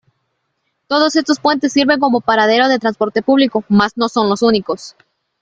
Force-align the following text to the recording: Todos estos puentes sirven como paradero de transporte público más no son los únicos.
Todos 0.87 1.15
estos 1.15 1.39
puentes 1.39 1.73
sirven 1.73 1.99
como 1.99 2.21
paradero 2.21 2.69
de 2.69 2.79
transporte 2.79 3.21
público 3.21 3.63
más 3.69 3.97
no 3.97 4.09
son 4.09 4.29
los 4.29 4.41
únicos. 4.41 4.95